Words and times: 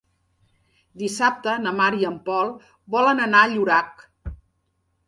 Dissabte 1.01 1.53
na 1.67 1.75
Mar 1.81 1.91
i 1.99 2.09
en 2.11 2.17
Pol 2.31 2.51
volen 2.97 3.23
anar 3.29 3.45
a 3.45 3.55
Llorac. 3.55 4.05